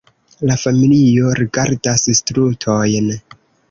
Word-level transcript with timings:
La 0.49 0.55
familio 0.61 1.29
rigardas 1.43 2.09
strutojn: 2.25 3.17